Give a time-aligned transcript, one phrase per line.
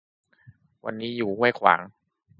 [0.85, 1.81] วันนี้อยู่ห้วยขวาง